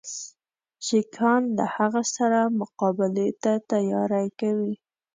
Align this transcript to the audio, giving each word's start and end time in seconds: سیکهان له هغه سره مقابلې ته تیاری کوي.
سیکهان 0.87 1.43
له 1.57 1.65
هغه 1.75 2.01
سره 2.15 2.39
مقابلې 2.59 3.27
ته 3.43 3.51
تیاری 3.71 4.27
کوي. 4.39 4.73